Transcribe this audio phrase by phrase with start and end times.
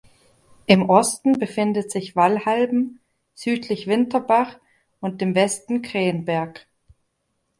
[0.65, 3.01] Im Osten befindet sich Wallhalben,
[3.35, 4.57] südlich Winterbach
[4.99, 6.67] und im Westen Krähenberg.